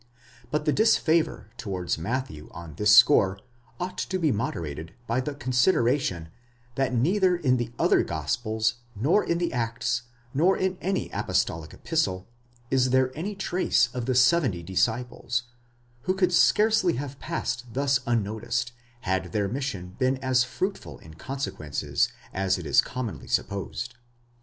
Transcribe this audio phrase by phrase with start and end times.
[0.01, 0.09] 6
[0.49, 3.37] But the disfavour towards Matthew on this score
[3.79, 6.29] ought to be moderated by the con sideration,
[6.73, 10.01] that neither in the other gospels, nor in the Acts,
[10.33, 12.27] nor in any apostolic epistle,
[12.71, 15.43] is there any trace of the seventy disciples,
[16.05, 18.71] who could scarcely have passed thus unnoticed,
[19.01, 23.93] had their mission been as fruitful in consequences, as it is commonly supposed.